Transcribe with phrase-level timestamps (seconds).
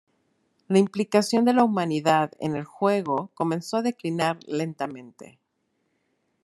[0.67, 5.37] La implicación de la humanidad en el juego comenzó a declinar lentamente.